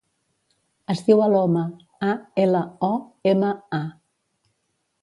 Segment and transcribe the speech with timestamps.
[0.93, 1.67] Es diu Aloma:
[2.09, 2.17] a,
[2.47, 2.93] ela, o,
[3.35, 3.85] ema, a.